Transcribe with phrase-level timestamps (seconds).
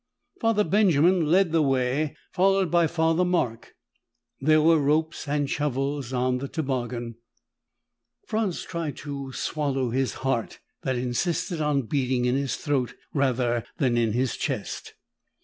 [0.39, 3.75] Father Benjamin led the way, followed by Father Mark.
[4.39, 7.17] There were ropes and shovels on the toboggan.
[8.25, 13.95] Franz tried to swallow his heart that insisted on beating in his throat, rather than
[13.95, 14.95] in his chest.